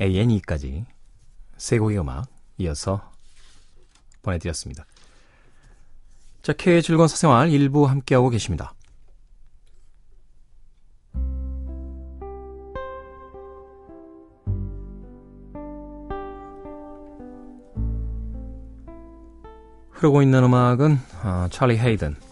A&E까지 0.00 0.84
세 1.56 1.78
곡의 1.78 1.96
음악 2.00 2.26
이어서 2.58 3.12
보내드렸습니다. 4.20 4.84
자, 6.42 6.52
K의 6.54 6.82
즐거운 6.82 7.06
사생활 7.06 7.50
일부 7.50 7.86
함께하고 7.86 8.30
계십니다. 8.30 8.74
흐르고 19.92 20.20
있는 20.20 20.42
음악은 20.42 20.98
어, 21.22 21.46
찰리 21.48 21.78
헤이든 21.78 22.31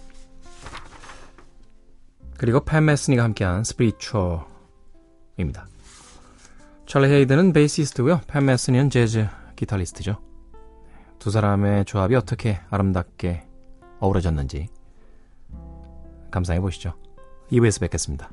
그리고 2.41 2.61
팬 2.61 2.87
메스니가 2.87 3.23
함께한 3.23 3.65
스피리추얼입니다. 3.65 5.69
찰리 6.87 7.09
헤이든은 7.09 7.53
베이시스트고요. 7.53 8.23
팬 8.29 8.47
메스니는 8.47 8.89
재즈 8.89 9.29
기타리스트죠. 9.57 10.17
두 11.19 11.31
사람의 11.31 11.85
조합이 11.85 12.15
어떻게 12.15 12.59
아름답게 12.71 13.47
어우러졌는지 13.99 14.69
감상해 16.31 16.61
보시죠. 16.61 16.95
2부에서 17.53 17.83
뵙겠습니다. 17.83 18.31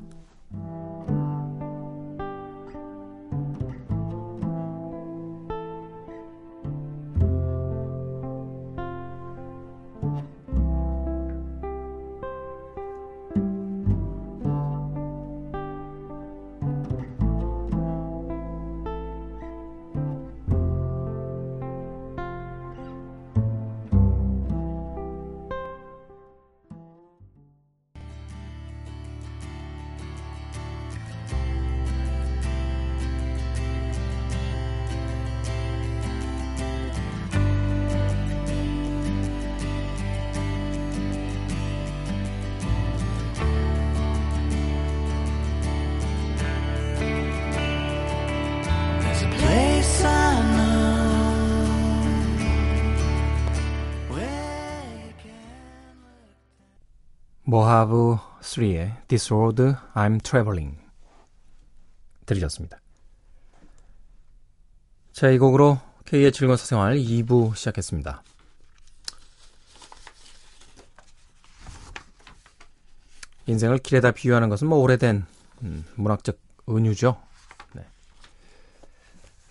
모하브 57.49 58.17
3의 58.41 59.07
This 59.07 59.33
Road 59.33 59.75
I'm 59.95 60.21
Traveling 60.21 60.77
들으셨습니다. 62.25 62.81
자, 65.13 65.29
이 65.29 65.37
곡으로 65.37 65.79
K의 66.03 66.33
즐거운 66.33 66.57
사생활 66.57 66.97
2부 66.97 67.55
시작했습니다. 67.55 68.21
인생을 73.45 73.77
길에다 73.77 74.11
비유하는 74.11 74.49
것은 74.49 74.67
뭐 74.67 74.79
오래된 74.79 75.25
음, 75.61 75.85
문학적 75.95 76.37
은유죠. 76.67 77.17
네. 77.75 77.85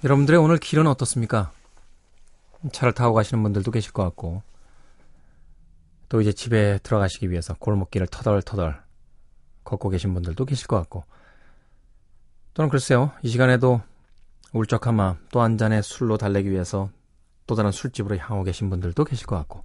여러분들의 0.04 0.38
오늘 0.38 0.58
길은 0.58 0.86
어떻습니까? 0.86 1.50
차를 2.72 2.92
타고 2.92 3.14
가시는 3.14 3.42
분들도 3.42 3.70
계실 3.70 3.92
것 3.92 4.02
같고 4.02 4.42
또 6.08 6.20
이제 6.20 6.32
집에 6.32 6.78
들어가시기 6.82 7.30
위해서 7.30 7.54
골목길을 7.54 8.06
터덜터덜 8.08 8.82
걷고 9.64 9.88
계신 9.90 10.14
분들도 10.14 10.44
계실 10.44 10.66
것 10.66 10.76
같고 10.76 11.04
또는 12.54 12.68
글쎄요 12.70 13.12
이 13.22 13.28
시간에도 13.28 13.80
울적한 14.52 14.94
마음 14.94 15.16
또 15.30 15.40
한 15.40 15.58
잔의 15.58 15.82
술로 15.82 16.16
달래기 16.16 16.50
위해서 16.50 16.90
또 17.46 17.54
다른 17.54 17.70
술집으로 17.72 18.16
향하고 18.16 18.44
계신 18.44 18.70
분들도 18.70 19.04
계실 19.04 19.26
것 19.26 19.36
같고 19.36 19.64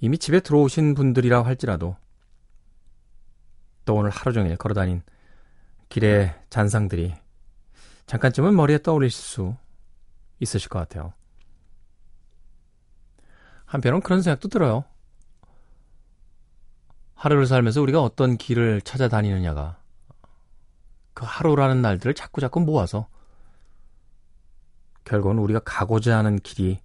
이미 0.00 0.18
집에 0.18 0.40
들어오신 0.40 0.94
분들이라 0.94 1.44
할지라도 1.44 1.96
또 3.84 3.96
오늘 3.96 4.10
하루 4.10 4.32
종일 4.32 4.56
걸어다닌 4.56 5.02
길의 5.88 6.34
잔상들이 6.50 7.14
잠깐쯤은 8.06 8.54
머리에 8.54 8.78
떠올릴 8.78 9.10
수 9.10 9.56
있으실 10.40 10.68
것 10.68 10.78
같아요. 10.78 11.12
한편으로는 13.68 14.02
그런 14.02 14.22
생각도 14.22 14.48
들어요. 14.48 14.84
하루를 17.14 17.46
살면서 17.46 17.82
우리가 17.82 18.02
어떤 18.02 18.36
길을 18.36 18.80
찾아다니느냐가 18.80 19.78
그 21.14 21.24
하루라는 21.26 21.82
날들을 21.82 22.14
자꾸자꾸 22.14 22.60
모아서 22.60 23.08
결국은 25.04 25.38
우리가 25.38 25.60
가고자 25.64 26.16
하는 26.16 26.38
길이 26.38 26.80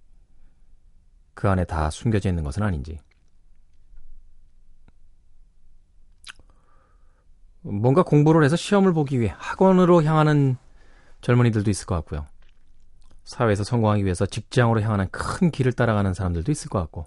그 1.34 1.48
안에 1.48 1.64
다 1.64 1.90
숨겨져 1.90 2.28
있는 2.28 2.44
것은 2.44 2.62
아닌지. 2.62 3.00
뭔가 7.62 8.02
공부를 8.02 8.44
해서 8.44 8.56
시험을 8.56 8.92
보기 8.92 9.20
위해 9.20 9.34
학원으로 9.38 10.02
향하는 10.02 10.56
젊은이들도 11.22 11.70
있을 11.70 11.86
것 11.86 11.94
같고요. 11.96 12.26
사회에서 13.24 13.64
성공하기 13.64 14.04
위해서 14.04 14.26
직장으로 14.26 14.82
향하는 14.82 15.08
큰 15.10 15.50
길을 15.50 15.72
따라가는 15.72 16.14
사람들도 16.14 16.52
있을 16.52 16.68
것 16.68 16.78
같고. 16.80 17.06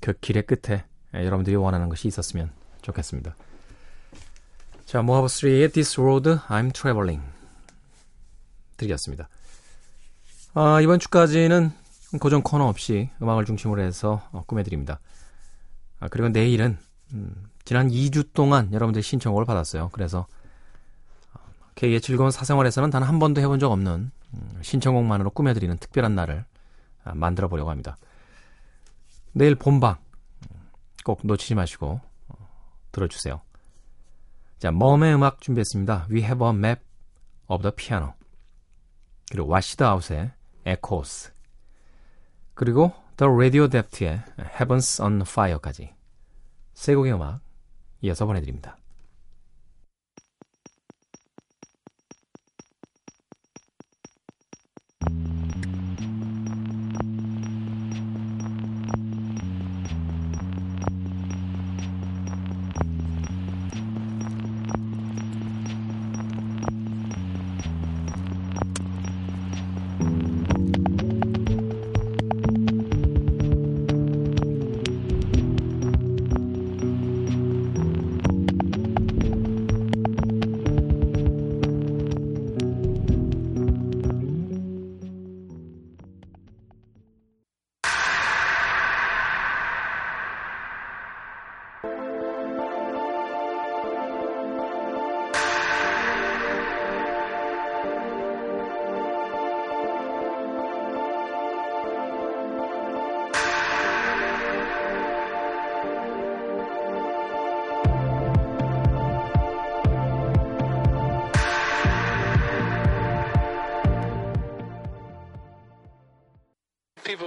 그 0.00 0.12
길의 0.14 0.46
끝에 0.46 0.84
여러분들이 1.12 1.56
원하는 1.56 1.88
것이 1.88 2.08
있었으면 2.08 2.50
좋겠습니다. 2.82 3.36
자, 4.84 5.02
모하브 5.02 5.26
3의 5.26 5.72
This 5.72 6.00
Road 6.00 6.36
I'm 6.48 6.72
Traveling 6.72 7.22
드리겠습니다. 8.76 9.28
아, 10.54 10.80
이번 10.80 10.98
주까지는 10.98 11.72
고정 12.20 12.42
코너 12.42 12.66
없이 12.66 13.10
음악을 13.20 13.44
중심으로 13.44 13.82
해서 13.82 14.22
어, 14.32 14.44
꾸며드립니다. 14.46 15.00
아, 15.98 16.08
그리고 16.08 16.28
내일은 16.28 16.78
음, 17.12 17.50
지난 17.64 17.88
2주 17.88 18.32
동안 18.32 18.72
여러분들 18.72 19.02
신청곡을 19.02 19.44
받았어요. 19.44 19.90
그래서 19.92 20.26
K의 21.76 22.00
즐거운 22.00 22.30
사생활에서는 22.30 22.90
단 22.90 23.02
한 23.02 23.18
번도 23.18 23.40
해본 23.40 23.58
적 23.60 23.70
없는 23.70 24.10
음, 24.34 24.58
신청곡만으로 24.62 25.30
꾸며드리는 25.30 25.76
특별한 25.78 26.14
날을 26.14 26.44
아, 27.04 27.14
만들어 27.14 27.48
보려고 27.48 27.70
합니다. 27.70 27.96
내일 29.32 29.54
본방 29.54 29.96
꼭 31.04 31.20
놓치지 31.22 31.54
마시고 31.54 32.00
어, 32.28 32.48
들어주세요. 32.92 33.40
자, 34.58 34.70
멈의 34.72 35.14
음악 35.14 35.40
준비했습니다. 35.42 36.08
We 36.10 36.22
have 36.22 36.44
a 36.44 36.52
map 36.52 36.80
of 37.48 37.62
the 37.62 37.74
piano. 37.76 38.14
그리고 39.30 39.48
와시드 39.48 39.84
아웃의 39.84 40.32
Echoes. 40.66 41.30
그리고 42.54 42.92
The 43.18 43.30
Radio 43.30 43.68
Depth의 43.68 44.22
Heavens 44.58 45.02
on 45.02 45.20
Fire까지 45.20 45.94
세 46.72 46.94
곡의 46.94 47.12
음악 47.12 47.40
이어서 48.00 48.24
보내드립니다. 48.24 48.78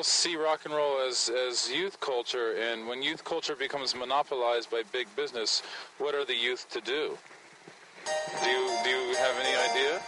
See 0.10 0.36
rock 0.36 0.62
and 0.66 0.74
roll 0.74 1.00
as, 1.08 1.30
as 1.30 1.72
youth 1.72 2.00
culture, 2.00 2.54
and 2.54 2.88
when 2.88 3.04
youth 3.04 3.24
culture 3.24 3.56
becomes 3.56 3.96
monopolized 3.96 4.72
by 4.72 4.82
big 4.92 5.08
business, 5.16 5.62
what 6.00 6.16
are 6.16 6.26
the 6.26 6.36
youth 6.36 6.68
to 6.72 6.82
do? 6.82 7.18
Do 8.44 8.50
you, 8.50 8.78
do 8.84 8.90
you 8.90 9.16
have 9.16 9.36
any 9.40 9.56
idea? 9.70 10.02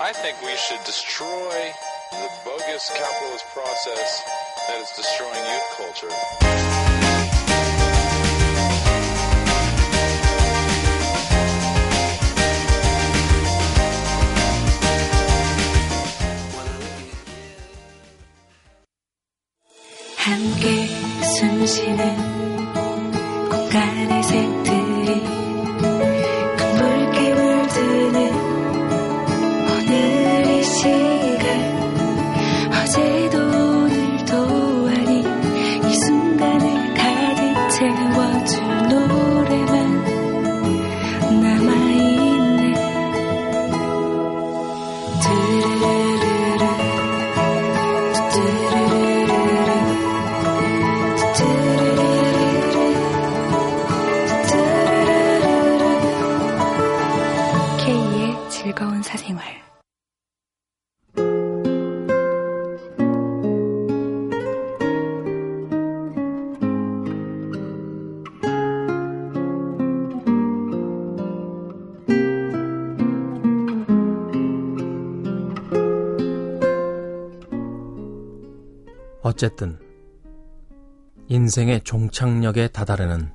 I 0.00 0.12
think 0.12 0.40
we 0.42 0.56
should 0.56 0.82
destroy 0.84 1.72
the 2.10 2.28
bogus 2.44 2.90
capitalist 2.96 3.44
process 3.52 4.22
that 4.66 4.80
is 4.80 4.90
destroying 4.96 5.44
youth 5.46 5.68
culture. 5.76 6.73
숨 21.66 22.53
어쨌든 79.34 79.76
인생의 81.26 81.80
종착역에 81.80 82.68
다다르는 82.68 83.32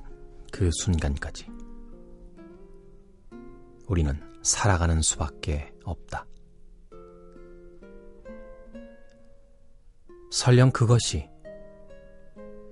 그 0.50 0.70
순간까지 0.72 1.46
우리는 3.86 4.18
살아가는 4.42 5.02
수밖에 5.02 5.74
없다. 5.84 6.24
설령 10.30 10.70
그것이 10.70 11.28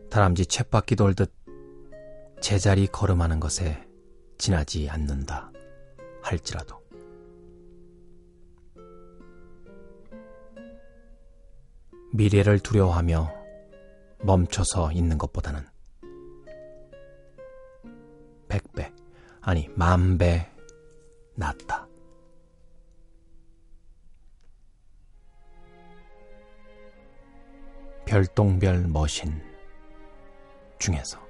다람쥐 0.09 0.47
쳇바퀴 0.47 0.97
돌듯 0.97 1.31
제자리 2.41 2.87
걸음하는 2.87 3.41
것에 3.41 3.87
지나지 4.39 4.89
않는다 4.89 5.53
할지라도 6.23 6.81
미래를 12.19 12.59
두려워하며 12.59 13.33
멈춰서 14.25 14.91
있는 14.91 15.19
것보다는 15.19 15.65
백배, 18.49 18.93
아니 19.41 19.69
만배 19.77 20.51
낫다. 21.37 21.87
별똥별 28.05 28.89
머신 28.89 29.41
중에서 30.81 31.28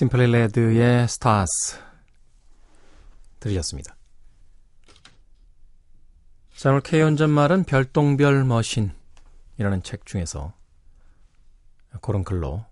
Simply 0.00 0.32
Red의 0.32 1.06
Stars 1.06 1.78
들으셨습니다. 3.38 3.98
자, 6.56 6.70
오늘 6.70 6.80
K연전말은 6.80 7.64
별똥별 7.64 8.44
머신이라는 8.44 9.82
책 9.82 10.06
중에서 10.06 10.54
그런 12.00 12.24
글로 12.24 12.64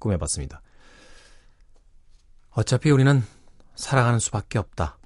꾸며봤습니다. 0.00 0.62
어차피 2.50 2.90
우리는 2.90 3.22
살아가는 3.76 4.18
수밖에 4.18 4.58
없다. 4.58 4.98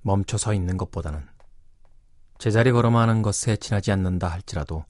멈춰 0.00 0.36
서 0.38 0.52
있는 0.52 0.76
것보다는 0.76 1.24
제자리 2.38 2.72
걸음하는 2.72 3.22
것에 3.22 3.54
지나지 3.54 3.92
않는다 3.92 4.26
할지라도 4.26 4.84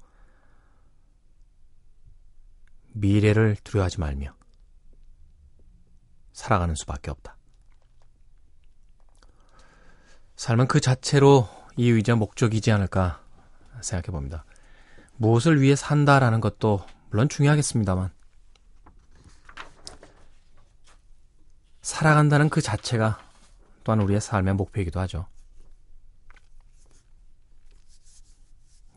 미래를 2.99 3.57
두려워하지 3.65 4.01
말며 4.01 4.35
살아가는 6.33 6.75
수밖에 6.75 7.11
없다. 7.11 7.37
삶은 10.37 10.69
그 10.69 10.81
자체로 10.81 11.49
이유이자 11.77 12.15
목적이지 12.15 12.71
않을까 12.71 13.23
생각해 13.81 14.13
봅니다. 14.13 14.45
무엇을 15.17 15.61
위해 15.61 15.75
산다라는 15.75 16.41
것도 16.41 16.85
물론 17.11 17.29
중요하겠습니다만 17.29 18.13
살아간다는 21.83 22.51
그 22.51 22.61
자체가 22.61 23.19
또한 23.83 24.01
우리의 24.01 24.21
삶의 24.21 24.55
목표이기도 24.55 25.01
하죠. 25.01 25.27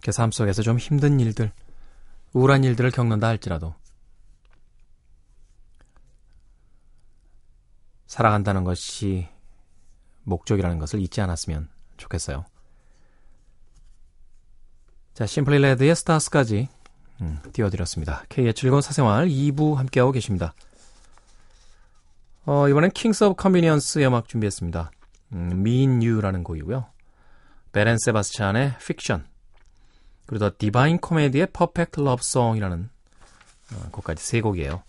그 0.04 0.12
삶 0.12 0.32
속에서 0.32 0.62
좀 0.64 0.78
힘든 0.78 1.20
일들, 1.20 1.52
우울한 2.34 2.64
일들을 2.64 2.92
겪는다 2.92 3.28
할지라도 3.28 3.76
살아간다는 8.12 8.66
것이 8.66 9.30
목적이라는 10.24 10.80
것을 10.80 11.00
잊지 11.00 11.22
않았으면 11.22 11.70
좋겠어요. 11.96 12.44
자, 15.14 15.26
Simply 15.26 15.60
Red의 15.60 15.96
Stars까지 15.96 16.68
음, 17.22 17.40
띄워드렸습니다. 17.54 18.26
K의 18.28 18.54
즐거운 18.54 18.82
사생활 18.82 19.30
2부 19.30 19.76
함께하고 19.76 20.12
계십니다. 20.12 20.54
어, 22.46 22.68
이번엔 22.68 22.92
Kings 22.92 23.24
of 23.24 23.42
Convenience의 23.42 24.08
음악 24.08 24.28
준비했습니다. 24.28 24.92
음, 25.32 25.52
Me 25.54 25.78
in 25.78 26.02
You라는 26.02 26.44
곡이고요. 26.44 26.88
Belle 27.72 27.87
and 27.87 27.96
Sebastian의 27.98 28.78
Fiction 28.80 29.26
그리고 30.26 30.50
The 30.50 30.56
Divine 30.58 30.98
Comedy의 30.98 31.48
Perfect 31.54 32.02
Lovesong이라는 32.02 32.90
어, 33.72 33.90
곡까지 33.92 34.22
세 34.22 34.42
곡이에요. 34.42 34.84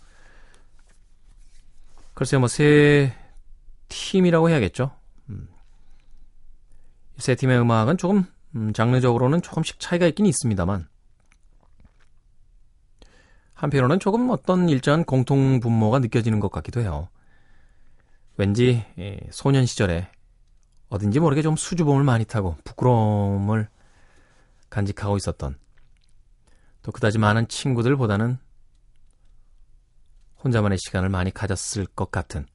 글쎄요, 2.13 2.39
뭐 2.39 2.47
세 2.47 3.13
팀이라고 3.89 4.49
해야겠죠. 4.49 4.91
음, 5.29 5.47
세 7.17 7.35
팀의 7.35 7.59
음악은 7.59 7.97
조금 7.97 8.25
음, 8.55 8.73
장르적으로는 8.73 9.41
조금씩 9.41 9.79
차이가 9.79 10.07
있긴 10.07 10.25
있습니다만 10.25 10.87
한편으로는 13.53 13.99
조금 13.99 14.29
어떤 14.29 14.67
일정한 14.67 15.05
공통 15.05 15.59
분모가 15.59 15.99
느껴지는 15.99 16.39
것 16.39 16.51
같기도 16.51 16.81
해요. 16.81 17.09
왠지 18.37 18.83
예, 18.97 19.19
소년 19.31 19.65
시절에 19.65 20.09
어딘지 20.89 21.19
모르게 21.19 21.41
좀 21.41 21.55
수줍음을 21.55 22.03
많이 22.03 22.25
타고 22.25 22.55
부끄러움을 22.63 23.69
간직하고 24.69 25.17
있었던 25.17 25.57
또 26.81 26.91
그다지 26.91 27.19
많은 27.19 27.47
친구들보다는 27.47 28.37
혼자만의 30.43 30.77
시간을 30.77 31.09
많이 31.09 31.31
가졌을 31.31 31.85
것 31.85 32.11
같은 32.11 32.45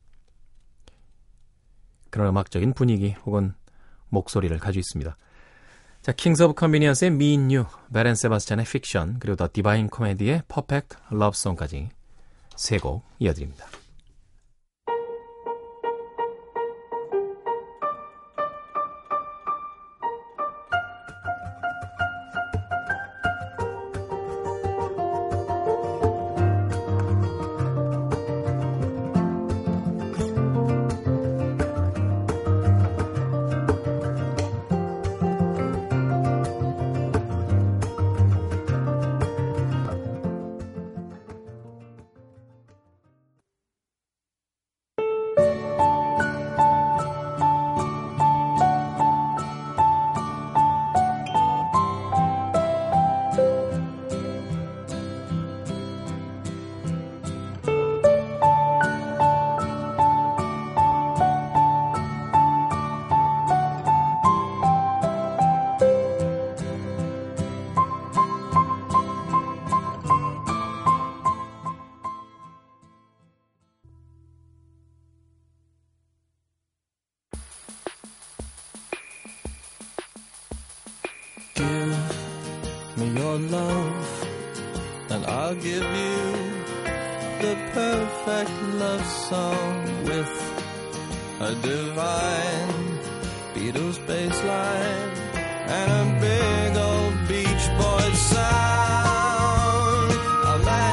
그런 2.10 2.28
음악적인 2.28 2.72
분위기 2.74 3.12
혹은 3.26 3.54
목소리를 4.08 4.56
가지고 4.58 4.80
있습니다. 4.80 5.16
자, 6.02 6.12
킹스 6.12 6.42
오브 6.44 6.54
컨비니언스의 6.54 7.10
Mean 7.10 7.54
You, 7.54 7.66
Belle 7.92 8.06
and 8.06 8.14
Sebastian의 8.14 8.64
Fiction, 8.64 9.18
그리고 9.18 9.36
The 9.36 9.48
Divine 9.52 9.88
Comedy의 9.88 10.42
Perfect 10.48 10.96
Lovesong까지 11.10 11.90
세 12.56 12.78
곡 12.78 13.04
이어드립니다. 13.18 13.66
love, 83.38 84.26
and 85.10 85.24
I'll 85.26 85.54
give 85.54 85.82
you 85.82 86.32
the 87.40 87.54
perfect 87.72 88.50
love 88.74 89.06
song 89.06 90.04
with 90.04 90.32
a 91.40 91.54
divine 91.62 92.98
Beatles 93.54 93.98
bass 94.06 94.42
line 94.44 95.12
and 95.78 95.88
a 96.00 96.04
big 96.20 96.76
old 96.76 97.14
Beach 97.28 97.66
Boys 97.78 98.18
sound. 98.18 98.68
Like. 100.64 100.88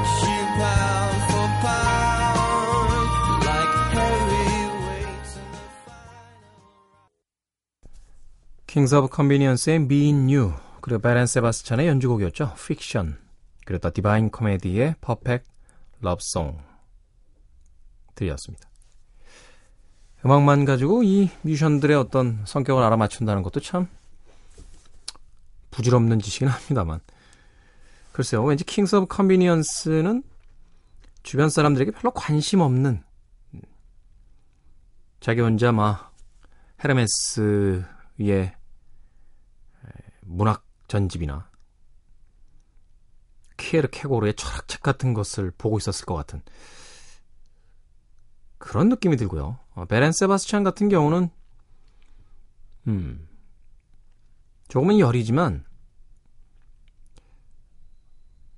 Kings 8.76 8.92
of 8.92 9.10
Convenience의 9.10 9.88
Me 9.88 10.26
in 10.26 10.39
You. 10.39 10.65
그리고 10.86 11.02
Belle 11.02 11.17
and 11.17 11.26
Sebastian의 11.26 11.88
연주곡이었죠. 11.88 12.54
픽션 12.68 13.18
그리고 13.66 13.80
The 13.80 13.92
Divine 13.92 14.30
Comedy의 14.30 14.98
Perfect 15.02 15.50
Lovesong 16.02 16.60
들이었습니다. 18.14 18.70
음악만 20.24 20.66
가지고 20.66 21.02
이 21.02 21.32
뮤지션들의 21.42 21.98
어떤 21.98 22.44
성격을 22.46 22.84
알아맞춘다는 22.84 23.42
것도 23.42 23.62
참 23.62 23.88
부질없는 25.72 26.20
짓이긴 26.20 26.50
합니다만 26.50 27.00
글쎄요 28.12 28.44
왠지 28.44 28.64
Kings 28.64 28.96
of 28.98 29.08
Convenience는 29.08 30.22
주변 31.24 31.50
사람들에게 31.50 31.94
별로 31.94 32.12
관심 32.12 32.60
없는 32.62 33.02
자기 35.20 35.42
혼자 35.42 35.72
막 35.72 36.16
헤르메스의 36.84 38.56
문학 40.22 40.65
전집이나 40.88 41.50
키에르 43.58 43.90
케고르의 43.90 44.36
철학책 44.36 44.82
같은 44.82 45.14
것을 45.14 45.52
보고 45.58 45.78
있었을 45.78 46.06
것 46.06 46.16
같은 46.16 46.42
그런 48.58 48.90
느낌이 48.90 49.18
들고요. 49.18 49.60
어, 49.76 49.86
베렌 49.86 50.12
세바스찬 50.12 50.64
같은 50.64 50.90
경우는 50.90 51.30
음 52.88 53.28
조금은 54.68 55.00
열이지만 55.00 55.66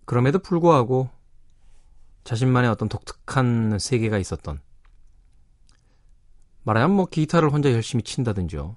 그럼에도 0.06 0.40
불구하고 0.40 1.10
자신만의 2.24 2.70
어떤 2.70 2.90
독특한 2.90 3.78
세계가 3.80 4.18
있었던 4.18 4.62
말하자면 6.64 6.96
뭐 6.96 7.06
기타를 7.06 7.52
혼자 7.52 7.72
열심히 7.72 8.04
친다든지요. 8.04 8.76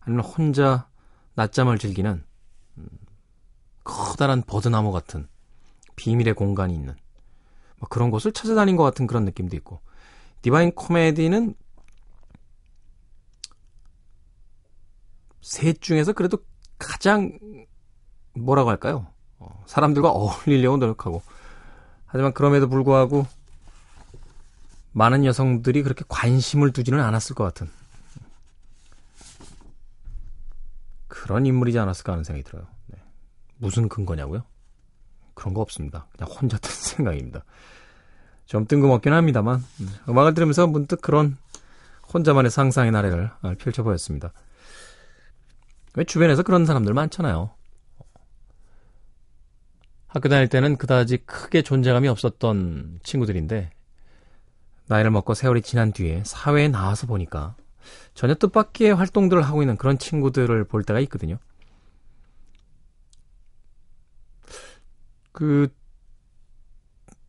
아니면 0.00 0.24
혼자 0.24 0.88
낮잠을 1.34 1.78
즐기는 1.78 2.12
음, 2.12 2.33
커다란 3.84 4.42
버드나무 4.42 4.92
같은 4.92 5.28
비밀의 5.96 6.34
공간이 6.34 6.74
있는 6.74 6.96
뭐 7.78 7.88
그런 7.88 8.10
곳을 8.10 8.32
찾아다닌 8.32 8.76
것 8.76 8.82
같은 8.82 9.06
그런 9.06 9.24
느낌도 9.24 9.56
있고 9.56 9.80
디바인 10.42 10.72
코미디는 10.72 11.54
셋 15.40 15.80
중에서 15.80 16.12
그래도 16.14 16.38
가장 16.78 17.38
뭐라고 18.34 18.70
할까요? 18.70 19.06
어, 19.38 19.62
사람들과 19.66 20.10
어울리려고 20.10 20.78
노력하고 20.78 21.22
하지만 22.06 22.32
그럼에도 22.32 22.68
불구하고 22.68 23.26
많은 24.92 25.24
여성들이 25.24 25.82
그렇게 25.82 26.04
관심을 26.08 26.72
두지는 26.72 27.00
않았을 27.00 27.34
것 27.34 27.44
같은 27.44 27.68
그런 31.08 31.46
인물이지 31.46 31.78
않았을까 31.78 32.12
하는 32.12 32.24
생각이 32.24 32.44
들어요. 32.44 32.73
네. 33.56 33.66
무슨 33.66 33.88
근거냐고요? 33.88 34.44
그런 35.34 35.54
거 35.54 35.60
없습니다. 35.60 36.06
그냥 36.16 36.30
혼자 36.32 36.58
든 36.58 36.70
생각입니다. 36.72 37.44
좀 38.46 38.66
뜬금없긴 38.66 39.12
합니다만 39.12 39.64
음, 39.80 39.88
음악을 40.08 40.34
들으면서 40.34 40.66
문득 40.66 41.00
그런 41.00 41.36
혼자만의 42.12 42.50
상상의 42.50 42.92
나래를 42.92 43.30
펼쳐보였습니다. 43.58 44.32
왜 45.96 46.04
주변에서 46.04 46.42
그런 46.42 46.66
사람들 46.66 46.92
많잖아요. 46.92 47.50
학교 50.06 50.28
다닐 50.28 50.48
때는 50.48 50.76
그다지 50.76 51.18
크게 51.18 51.62
존재감이 51.62 52.06
없었던 52.06 53.00
친구들인데 53.02 53.70
나이를 54.86 55.10
먹고 55.10 55.34
세월이 55.34 55.62
지난 55.62 55.92
뒤에 55.92 56.22
사회에 56.24 56.68
나와서 56.68 57.06
보니까 57.06 57.56
전혀 58.14 58.34
뜻밖의 58.34 58.94
활동들을 58.94 59.42
하고 59.42 59.62
있는 59.62 59.76
그런 59.76 59.98
친구들을 59.98 60.64
볼 60.64 60.84
때가 60.84 61.00
있거든요. 61.00 61.38
그, 65.34 65.68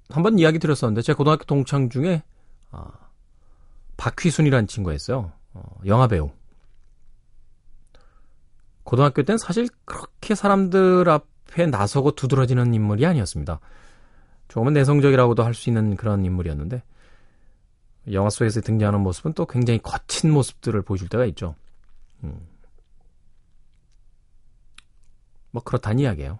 한 0.09 0.21
번 0.23 0.37
이야기 0.39 0.59
드렸었는데, 0.59 1.01
제 1.01 1.13
고등학교 1.13 1.43
동창 1.45 1.89
중에, 1.89 2.23
아, 2.71 2.87
박휘순이라는 3.97 4.67
친구가 4.67 4.93
있어요. 4.93 5.31
어, 5.53 5.63
영화배우. 5.85 6.29
고등학교 8.83 9.23
때는 9.23 9.39
사실 9.39 9.67
그렇게 9.85 10.35
사람들 10.35 11.09
앞에 11.09 11.65
나서고 11.65 12.11
두드러지는 12.11 12.73
인물이 12.75 13.03
아니었습니다. 13.05 13.59
조금은 14.49 14.73
내성적이라고도 14.73 15.43
할 15.43 15.55
수 15.55 15.69
있는 15.71 15.95
그런 15.95 16.23
인물이었는데, 16.23 16.83
영화 18.11 18.29
속에서 18.29 18.61
등장하는 18.61 19.01
모습은 19.01 19.33
또 19.33 19.47
굉장히 19.47 19.79
거친 19.81 20.31
모습들을 20.31 20.79
보여줄 20.83 21.09
때가 21.09 21.25
있죠. 21.25 21.55
음. 22.23 22.47
뭐 25.49 25.63
그렇다는 25.63 25.97
이야기예요. 25.99 26.37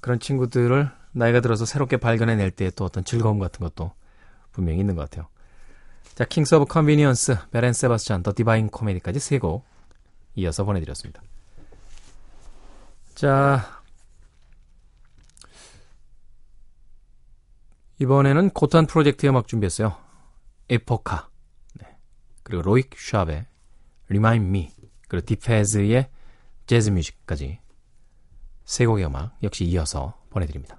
그런 0.00 0.20
친구들을 0.20 0.90
나이가 1.12 1.40
들어서 1.40 1.64
새롭게 1.64 1.96
발견해낼 1.96 2.50
때의 2.50 2.72
또 2.76 2.84
어떤 2.84 3.04
즐거움 3.04 3.38
같은 3.38 3.60
것도 3.60 3.92
분명히 4.52 4.80
있는 4.80 4.94
것 4.94 5.02
같아요. 5.02 5.28
자, 6.14 6.24
Kings 6.24 6.56
of 6.56 6.66
Convenience, 6.66 7.50
Belle 7.50 7.64
and 7.64 7.72
Sebastian, 7.72 8.22
The 8.22 8.32
Divine 8.34 8.68
Comedy까지 8.68 9.18
세 9.20 9.38
곡 9.38 9.64
이어서 10.36 10.64
보내드렸습니다. 10.64 11.22
자, 13.14 13.82
이번에는 18.00 18.50
Gotan 18.50 18.86
Project의 18.86 19.30
음악 19.30 19.48
준비했어요. 19.48 19.96
Época, 20.68 21.28
네. 21.74 21.96
그리고 22.44 22.62
Röyksopp의 22.62 23.46
Remind 24.08 24.48
Me, 24.48 24.72
그리고 25.08 25.26
디페즈의 25.26 26.08
재즈 26.66 26.90
뮤직까지 26.90 27.58
세 28.68 28.84
곡의 28.84 29.06
음악 29.06 29.34
역시 29.42 29.64
이어서 29.64 30.12
보내드립니다. 30.28 30.78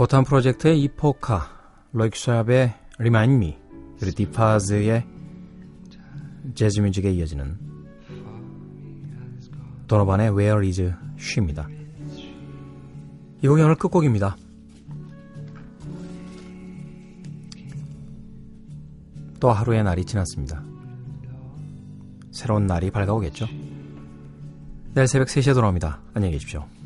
고탄 0.00 0.24
프로젝트의 0.24 0.80
이포카, 0.80 1.42
럭샵의 1.92 2.72
Remind 2.96 3.34
Me, 3.34 3.58
그리고 3.98 4.16
디파즈의 4.16 5.06
재즈 6.54 6.80
뮤직에 6.80 7.10
이어지는 7.10 7.58
도너반의 9.86 10.30
Where 10.30 10.66
is 10.66 10.94
She입니다. 11.18 11.68
이 13.42 13.46
곡이 13.46 13.60
오늘 13.60 13.74
끝곡입니다. 13.74 14.38
또 19.38 19.52
하루의 19.52 19.84
날이 19.84 20.06
지났습니다. 20.06 20.64
새로운 22.30 22.66
날이 22.66 22.90
밝아오겠죠? 22.90 23.46
내일 24.94 25.06
새벽 25.06 25.28
3시에 25.28 25.52
돌아옵니다. 25.52 26.00
안녕히 26.14 26.32
계십시오. 26.32 26.79